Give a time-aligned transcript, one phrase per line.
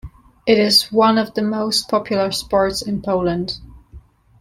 [0.47, 3.59] It is one of the most popular sports in Poland.